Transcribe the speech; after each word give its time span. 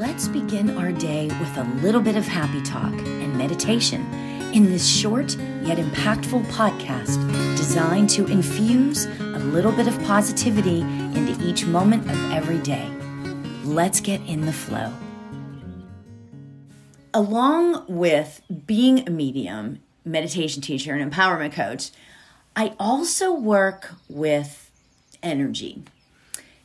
Let's 0.00 0.28
begin 0.28 0.78
our 0.78 0.92
day 0.92 1.26
with 1.26 1.58
a 1.58 1.64
little 1.82 2.00
bit 2.00 2.16
of 2.16 2.26
happy 2.26 2.62
talk 2.62 2.90
and 2.94 3.36
meditation 3.36 4.00
in 4.54 4.64
this 4.64 4.88
short 4.88 5.36
yet 5.62 5.76
impactful 5.76 6.42
podcast 6.46 7.18
designed 7.54 8.08
to 8.08 8.24
infuse 8.24 9.04
a 9.04 9.38
little 9.52 9.72
bit 9.72 9.86
of 9.88 10.02
positivity 10.04 10.80
into 10.80 11.36
each 11.46 11.66
moment 11.66 12.10
of 12.10 12.32
every 12.32 12.56
day. 12.60 12.88
Let's 13.62 14.00
get 14.00 14.22
in 14.22 14.46
the 14.46 14.54
flow. 14.54 14.90
Along 17.12 17.84
with 17.86 18.40
being 18.64 19.06
a 19.06 19.10
medium, 19.10 19.80
meditation 20.06 20.62
teacher, 20.62 20.94
and 20.94 21.12
empowerment 21.12 21.52
coach, 21.52 21.90
I 22.56 22.72
also 22.78 23.34
work 23.34 23.90
with 24.08 24.70
energy. 25.22 25.82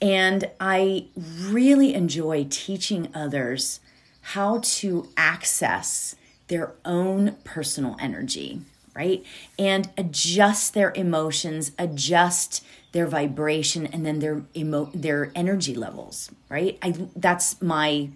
And 0.00 0.50
I 0.60 1.06
really 1.16 1.94
enjoy 1.94 2.46
teaching 2.48 3.08
others 3.14 3.80
how 4.20 4.60
to 4.62 5.08
access 5.16 6.14
their 6.48 6.74
own 6.84 7.36
personal 7.44 7.96
energy, 8.00 8.60
right? 8.94 9.24
And 9.58 9.90
adjust 9.96 10.74
their 10.74 10.92
emotions, 10.94 11.72
adjust 11.78 12.64
their 12.92 13.06
vibration 13.06 13.86
and 13.86 14.06
then 14.06 14.20
their 14.20 14.42
emo- 14.56 14.90
their 14.94 15.30
energy 15.34 15.74
levels, 15.74 16.30
right? 16.48 16.78
I 16.82 16.94
that's 17.14 17.60
my 17.60 18.10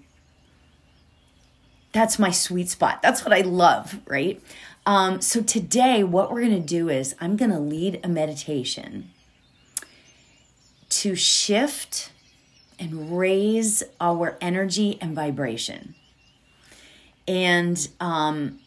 that's 1.93 2.19
my 2.19 2.31
sweet 2.31 2.71
spot. 2.71 3.03
That's 3.03 3.25
what 3.25 3.35
I 3.35 3.43
love, 3.43 4.01
right? 4.07 4.41
Um, 4.87 5.21
so 5.21 5.43
today, 5.43 6.03
what 6.03 6.33
we're 6.33 6.41
going 6.41 6.61
to 6.61 6.67
do 6.67 6.89
is 6.89 7.15
I'm 7.21 7.37
going 7.37 7.51
to 7.51 7.59
lead 7.59 8.01
a 8.03 8.09
meditation 8.09 9.11
to 11.03 11.17
shift 11.17 12.13
and 12.79 13.19
raise 13.19 13.83
our 14.01 14.39
energy 14.41 14.99
and 15.01 15.17
vibration. 15.17 15.97
And 17.27 17.89
um, 17.99 18.61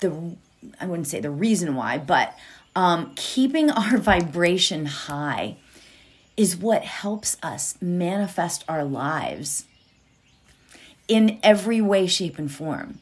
the 0.00 0.34
I 0.80 0.86
wouldn't 0.86 1.06
say 1.06 1.20
the 1.20 1.30
reason 1.30 1.76
why, 1.76 1.98
but 1.98 2.36
um, 2.74 3.12
keeping 3.14 3.70
our 3.70 3.98
vibration 3.98 4.86
high 4.86 5.58
is 6.36 6.56
what 6.56 6.82
helps 6.82 7.36
us 7.40 7.76
manifest 7.80 8.64
our 8.68 8.82
lives 8.82 9.64
in 11.06 11.38
every 11.44 11.80
way, 11.80 12.08
shape, 12.08 12.36
and 12.36 12.50
form. 12.50 12.98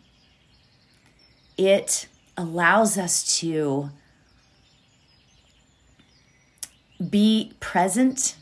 It 1.57 2.07
allows 2.37 2.99
us 2.99 3.39
to 3.39 3.89
be 7.09 7.55
present 7.61 8.37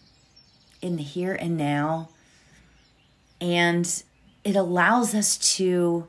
in 0.83 0.97
the 0.97 1.02
here 1.02 1.33
and 1.33 1.56
now, 1.56 2.11
and 3.41 4.02
it 4.44 4.56
allows 4.56 5.14
us 5.14 5.39
to 5.56 6.06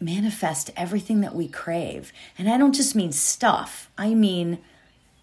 manifest 0.00 0.70
everything 0.76 1.20
that 1.20 1.34
we 1.34 1.48
crave. 1.48 2.12
And 2.36 2.48
I 2.48 2.58
don't 2.58 2.74
just 2.74 2.94
mean 2.94 3.12
stuff, 3.12 3.90
I 3.96 4.14
mean 4.14 4.58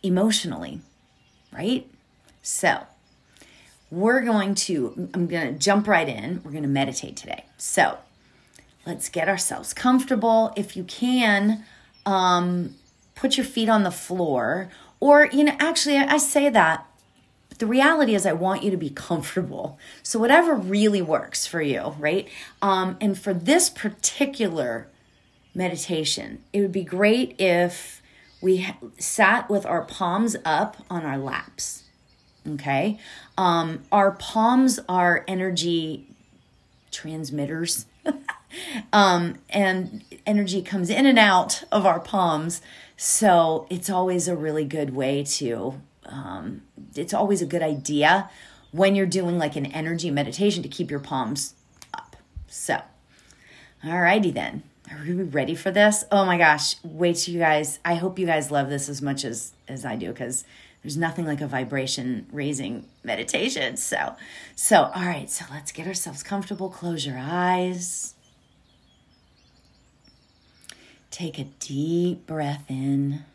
emotionally, 0.03 0.81
right? 1.51 1.87
So, 2.41 2.87
we're 3.91 4.21
going 4.21 4.55
to, 4.55 5.09
I'm 5.13 5.27
going 5.27 5.53
to 5.53 5.59
jump 5.59 5.87
right 5.87 6.07
in. 6.07 6.41
We're 6.43 6.51
going 6.51 6.63
to 6.63 6.69
meditate 6.69 7.17
today. 7.17 7.45
So, 7.57 7.97
let's 8.85 9.09
get 9.09 9.27
ourselves 9.27 9.73
comfortable. 9.73 10.53
If 10.55 10.75
you 10.75 10.83
can, 10.85 11.65
um, 12.05 12.75
put 13.15 13.37
your 13.37 13.45
feet 13.45 13.69
on 13.69 13.83
the 13.83 13.91
floor. 13.91 14.69
Or, 15.01 15.27
you 15.33 15.43
know, 15.43 15.55
actually, 15.59 15.97
I 15.97 16.17
say 16.17 16.47
that 16.47 16.87
the 17.57 17.67
reality 17.67 18.15
is, 18.15 18.25
I 18.25 18.33
want 18.33 18.63
you 18.63 18.71
to 18.71 18.77
be 18.77 18.89
comfortable. 18.89 19.77
So, 20.01 20.17
whatever 20.17 20.55
really 20.55 21.01
works 21.01 21.45
for 21.45 21.61
you, 21.61 21.95
right? 21.99 22.29
Um, 22.61 22.97
and 23.01 23.19
for 23.19 23.33
this 23.33 23.69
particular 23.69 24.87
meditation, 25.53 26.43
it 26.53 26.61
would 26.61 26.71
be 26.71 26.83
great 26.83 27.35
if 27.39 28.01
we 28.41 28.67
sat 28.97 29.49
with 29.49 29.65
our 29.65 29.83
palms 29.83 30.35
up 30.45 30.77
on 30.89 31.05
our 31.05 31.17
laps. 31.17 31.83
Okay. 32.47 32.97
Um, 33.37 33.83
our 33.91 34.11
palms 34.11 34.79
are 34.89 35.23
energy 35.27 36.07
transmitters. 36.89 37.85
um, 38.93 39.35
and 39.49 40.03
energy 40.25 40.61
comes 40.61 40.89
in 40.89 41.05
and 41.05 41.19
out 41.19 41.63
of 41.71 41.85
our 41.85 41.99
palms. 41.99 42.61
So 42.97 43.67
it's 43.69 43.89
always 43.89 44.27
a 44.27 44.35
really 44.35 44.65
good 44.65 44.95
way 44.95 45.23
to 45.23 45.81
um, 46.05 46.61
it's 46.95 47.13
always 47.13 47.41
a 47.41 47.45
good 47.45 47.61
idea 47.61 48.29
when 48.71 48.95
you're 48.95 49.05
doing 49.05 49.37
like 49.37 49.55
an 49.55 49.65
energy 49.67 50.11
meditation 50.11 50.63
to 50.63 50.69
keep 50.69 50.89
your 50.89 50.99
palms 50.99 51.53
up. 51.93 52.15
So, 52.47 52.81
alrighty 53.83 54.33
then. 54.33 54.63
Are 54.91 55.03
we 55.05 55.13
ready 55.13 55.55
for 55.55 55.71
this? 55.71 56.03
Oh 56.11 56.25
my 56.25 56.37
gosh, 56.37 56.75
wait 56.83 57.15
till 57.15 57.33
you 57.33 57.39
guys. 57.39 57.79
I 57.85 57.95
hope 57.95 58.19
you 58.19 58.25
guys 58.25 58.51
love 58.51 58.69
this 58.69 58.89
as 58.89 59.01
much 59.01 59.23
as 59.23 59.53
as 59.69 59.85
I 59.85 59.95
do 59.95 60.09
because 60.09 60.43
there's 60.81 60.97
nothing 60.97 61.25
like 61.25 61.39
a 61.39 61.47
vibration 61.47 62.25
raising 62.31 62.87
meditation. 63.03 63.77
So, 63.77 64.15
so 64.53 64.91
all 64.93 65.05
right, 65.05 65.29
so 65.29 65.45
let's 65.49 65.71
get 65.71 65.87
ourselves 65.87 66.23
comfortable. 66.23 66.69
Close 66.69 67.05
your 67.05 67.19
eyes. 67.19 68.15
Take 71.11 71.37
a 71.37 71.43
deep 71.43 72.25
breath 72.25 72.63
in. 72.69 73.25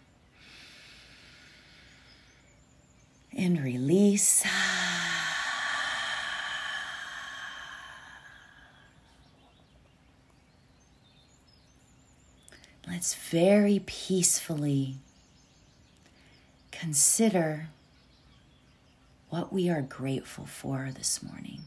and 3.36 3.62
release. 3.62 4.44
Let's 12.88 13.14
very 13.14 13.82
peacefully 13.84 14.96
consider 16.70 17.68
what 19.28 19.52
we 19.52 19.68
are 19.68 19.82
grateful 19.82 20.46
for 20.46 20.90
this 20.96 21.22
morning. 21.22 21.60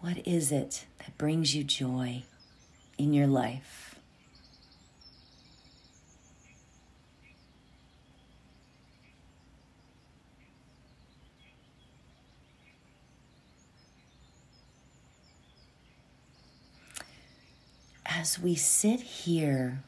What 0.00 0.26
is 0.26 0.50
it 0.50 0.86
that 0.98 1.16
brings 1.18 1.54
you 1.54 1.62
joy 1.62 2.22
in 2.98 3.12
your 3.12 3.26
life? 3.26 3.90
as 18.20 18.38
we 18.38 18.54
sit 18.54 19.00
here 19.00 19.82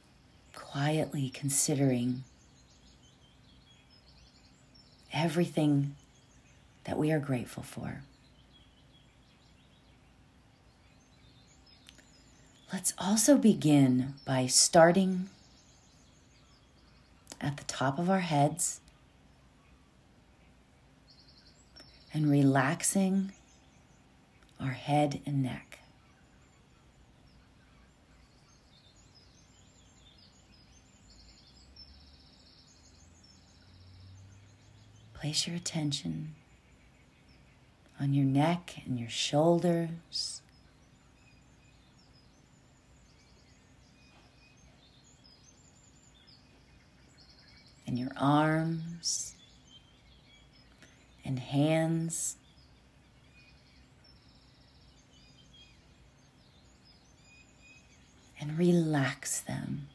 quietly 0.55 1.29
considering 1.29 2.25
everything 5.13 5.95
that 6.85 6.97
we 6.97 7.13
are 7.13 7.19
grateful 7.19 7.63
for, 7.63 8.03
let's 12.73 12.95
also 12.97 13.37
begin 13.37 14.15
by 14.25 14.47
starting 14.47 15.29
at 17.41 17.59
the 17.59 17.65
top 17.65 17.99
of 17.99 18.09
our 18.09 18.21
heads 18.21 18.81
and 22.15 22.31
relaxing 22.31 23.33
our 24.59 24.71
head 24.71 25.21
and 25.27 25.43
neck. 25.43 25.81
Place 35.15 35.47
your 35.47 35.55
attention 35.55 36.35
on 38.01 38.13
your 38.13 38.25
neck 38.25 38.77
and 38.87 38.99
your 38.99 39.11
shoulders. 39.11 40.43
And 47.93 47.99
your 47.99 48.13
arms 48.17 49.35
and 51.27 51.39
hands. 51.39 52.37
And 58.41 58.57
relax 58.57 59.43
them. 59.43 59.89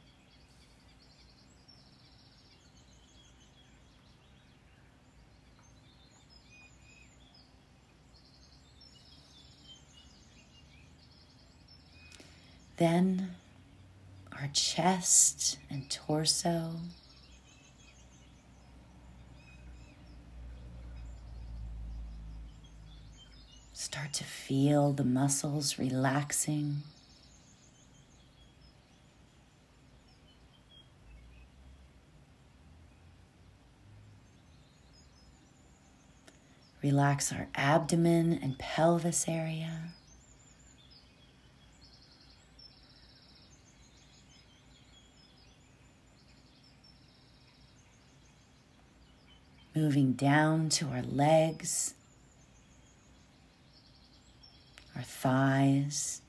Then 12.76 13.32
our 14.40 14.50
chest 14.54 15.58
and 15.72 15.90
torso. 15.90 16.74
Start 23.90 24.12
to 24.16 24.26
feel 24.26 24.92
the 24.92 25.06
muscles 25.06 25.80
relaxing. 25.80 26.84
Relax 36.84 37.32
our 37.32 37.48
abdomen 37.56 38.38
and 38.44 38.60
pelvis 38.60 39.24
area. 39.26 39.84
Moving 49.74 50.12
down 50.12 50.68
to 50.72 50.88
our 50.88 51.04
legs, 51.04 51.94
our 54.98 55.04
thighs, 55.04 56.22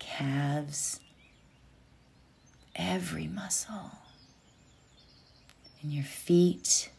calves, 0.00 0.98
every 2.74 3.28
muscle 3.28 3.92
in 5.82 5.92
your 5.92 6.04
feet. 6.04 6.90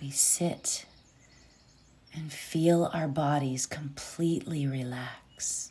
we 0.00 0.10
sit 0.10 0.84
and 2.14 2.32
feel 2.32 2.90
our 2.92 3.08
bodies 3.08 3.66
completely 3.66 4.66
relax. 4.66 5.70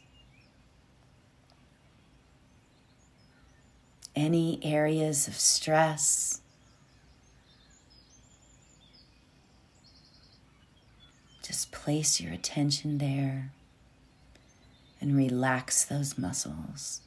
Any 4.16 4.60
areas 4.64 5.28
of 5.28 5.36
stress, 5.36 6.42
just 11.44 11.72
place 11.72 12.20
your 12.20 12.34
attention 12.34 12.98
there 12.98 13.52
and 15.00 15.16
relax 15.16 15.86
those 15.86 16.18
muscles. 16.18 17.02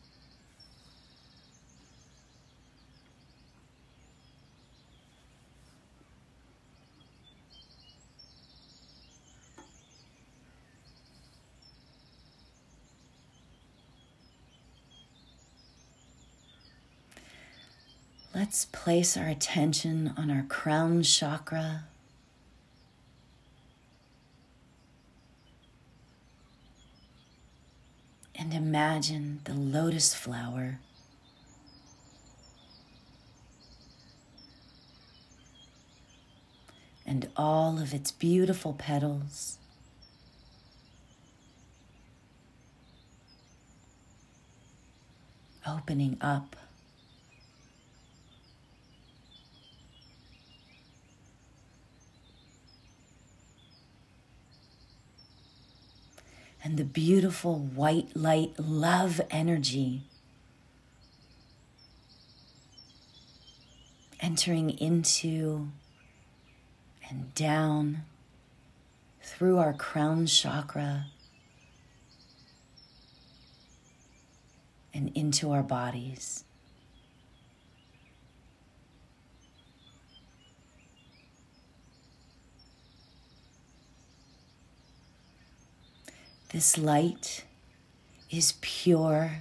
Let's 18.45 18.67
place 18.67 19.17
our 19.17 19.27
attention 19.27 20.13
on 20.19 20.31
our 20.31 20.43
crown 20.43 21.03
chakra. 21.03 21.85
And 28.35 28.53
imagine 28.53 29.41
the 29.45 29.55
lotus 29.55 30.15
flower. 30.15 30.79
And 37.07 37.31
all 37.39 37.79
of 37.79 37.95
its 37.95 38.11
beautiful 38.11 38.75
petals. 38.75 39.57
Opening 45.67 46.19
up 46.21 46.57
and 56.65 56.79
the 56.79 56.85
beautiful 56.85 57.59
white 57.59 58.17
light 58.17 58.55
love 58.59 59.21
energy 59.31 60.03
entering 64.19 64.71
into 64.71 65.69
and 67.11 67.35
down 67.35 68.03
through 69.23 69.59
our 69.59 69.75
crown 69.75 70.25
chakra 70.25 71.07
and 74.95 75.11
into 75.15 75.53
our 75.53 75.63
bodies. 75.63 76.45
This 86.55 86.79
light 86.79 87.45
is 88.31 88.55
pure, 88.61 89.41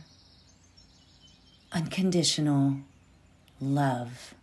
unconditional 1.71 2.77
love. 3.61 4.33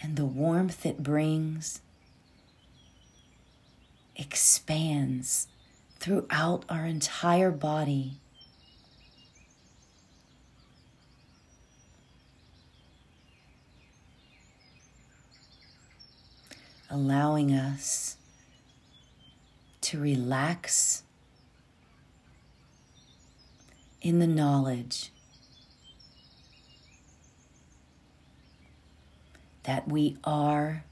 And 0.00 0.14
the 0.14 0.24
warmth 0.24 0.86
it 0.86 1.02
brings 1.02 1.80
expands 4.14 5.48
throughout 5.98 6.64
our 6.68 6.86
entire 6.86 7.50
body 7.50 8.20
allowing 16.90 17.52
us 17.52 18.16
to 19.80 19.98
relax 19.98 21.02
in 24.00 24.18
the 24.18 24.26
knowledge 24.26 25.10
that 29.64 29.86
we 29.86 30.16
are 30.24 30.84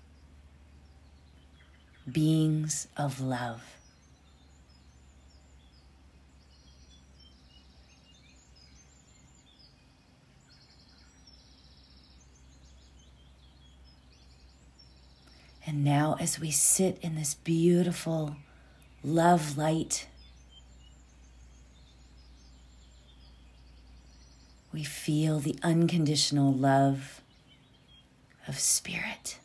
beings 2.11 2.89
of 2.97 3.21
love. 3.21 3.76
And 15.67 15.85
now, 15.85 16.17
as 16.21 16.39
we 16.39 16.53
sit 16.53 16.97
in 17.03 17.17
this 17.17 17.35
beautiful 17.35 18.37
love 19.03 19.59
light, 19.59 20.07
we 24.73 24.85
feel 24.85 25.41
the 25.41 25.59
unconditional 25.65 26.53
love 26.53 27.21
of 28.47 28.61
Spirit. 28.61 29.41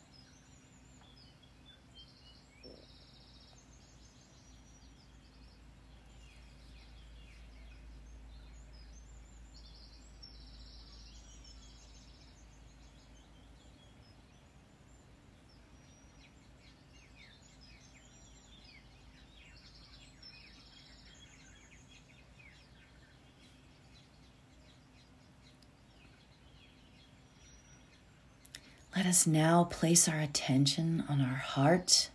Let 28.94 29.06
us 29.06 29.26
now 29.26 29.64
place 29.64 30.06
our 30.06 30.20
attention 30.20 31.04
on 31.08 31.22
our 31.22 31.26
heart 31.36 32.10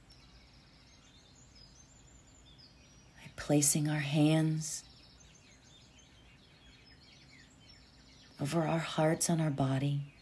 by 3.16 3.32
placing 3.36 3.90
our 3.90 4.00
hands 4.00 4.84
over 8.40 8.62
our 8.62 8.78
hearts 8.78 9.28
on 9.28 9.42
our 9.42 9.50
body. 9.50 10.14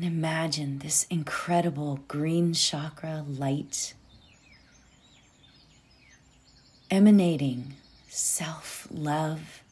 And 0.00 0.10
imagine 0.10 0.78
this 0.78 1.06
incredible 1.10 2.00
green 2.08 2.54
chakra 2.54 3.22
light 3.28 3.92
emanating 6.90 7.74
self 8.08 8.88
love, 8.90 9.62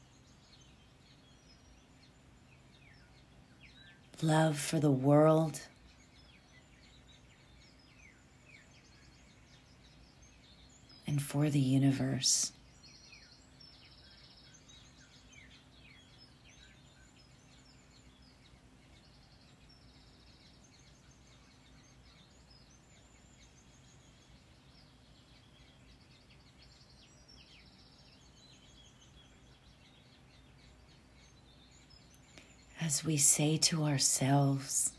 love 4.20 4.58
for 4.58 4.78
the 4.78 4.90
world. 4.90 5.62
And 11.06 11.22
for 11.22 11.48
the 11.48 11.58
universe. 11.58 12.52
As 32.88 33.04
we 33.04 33.18
say 33.18 33.58
to 33.58 33.84
ourselves 33.84 34.92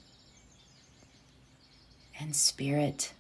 and 2.20 2.36
spirit, 2.36 3.14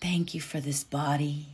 thank 0.00 0.32
you 0.32 0.40
for 0.40 0.58
this 0.58 0.82
body. 0.82 1.44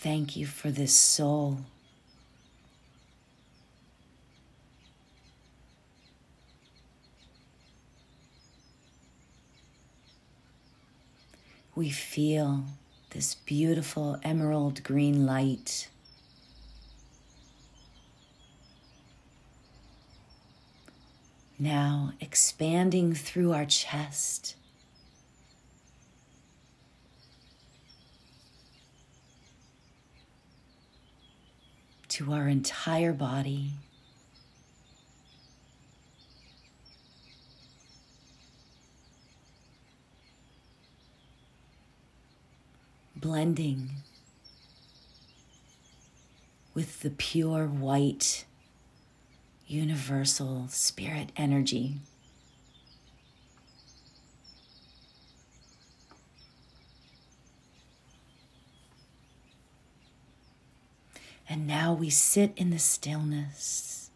Thank 0.00 0.34
you 0.34 0.44
for 0.44 0.72
this 0.72 0.92
soul. 0.92 1.58
We 11.74 11.90
feel 11.90 12.64
this 13.10 13.34
beautiful 13.34 14.18
emerald 14.22 14.82
green 14.84 15.26
light. 15.26 15.88
Now 21.58 22.12
expanding 22.20 23.14
through 23.14 23.52
our 23.52 23.64
chest. 23.64 24.56
To 32.08 32.32
our 32.32 32.46
entire 32.46 33.12
body. 33.12 33.72
Blending 43.24 43.88
with 46.74 47.00
the 47.00 47.08
pure 47.08 47.66
white 47.66 48.44
universal 49.66 50.66
spirit 50.68 51.32
energy. 51.34 51.94
And 61.48 61.66
now 61.66 61.94
we 61.94 62.10
sit 62.10 62.52
in 62.58 62.68
the 62.68 62.78
stillness. 62.78 64.10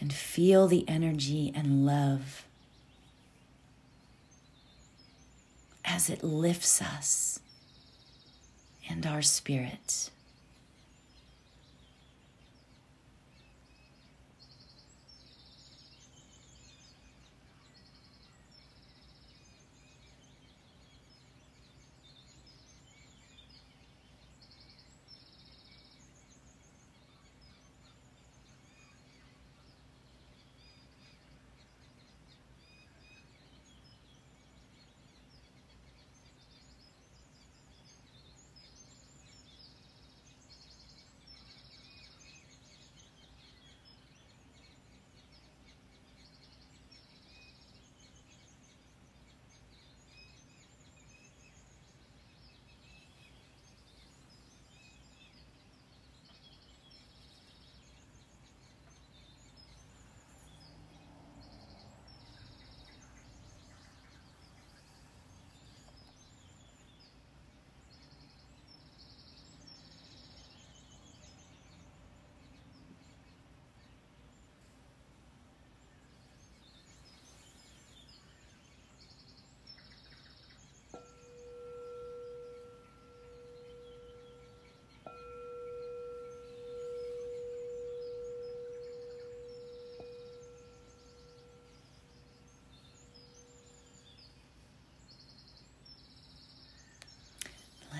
And 0.00 0.10
feel 0.10 0.66
the 0.66 0.88
energy 0.88 1.52
and 1.54 1.84
love 1.84 2.46
as 5.84 6.08
it 6.10 6.22
lifts 6.22 6.80
us 6.80 7.40
and 8.88 9.06
our 9.06 9.22
spirit. 9.22 10.10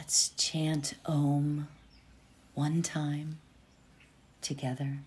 Let's 0.04 0.32
chant 0.37 0.92
Om 1.06 1.66
one 2.52 2.82
time 2.82 3.38
together 4.42 4.99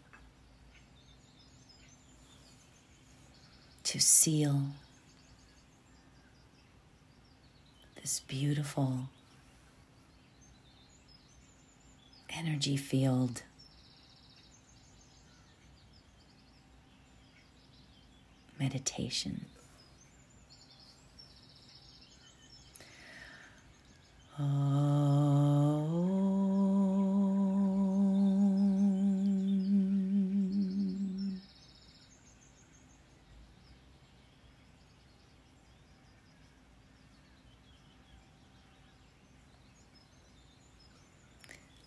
to 3.83 3.99
seal 3.99 4.69
this 8.01 8.21
beautiful 8.21 9.09
energy 12.31 12.75
field. 12.75 13.43
Meditation. 18.59 19.45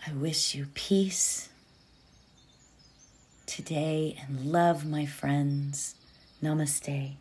I 0.07 0.13
wish 0.13 0.55
you 0.55 0.67
peace 0.73 1.51
today 3.45 4.17
and 4.27 4.47
love, 4.51 4.87
my 4.87 5.05
friends. 5.05 5.95
Namaste. 6.43 7.17